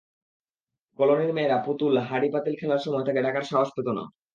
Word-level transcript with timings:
কলোনির 0.99 1.31
মেয়েরা 1.33 1.57
পুতুল 1.65 1.91
খেলা, 1.91 2.07
হাঁড়ি-পাতিল 2.09 2.53
খেলার 2.59 2.83
সময় 2.85 3.05
তাকে 3.05 3.21
ডাকার 3.21 3.43
সাহস 3.43 3.69
পেত 3.75 3.87
না। 3.97 4.03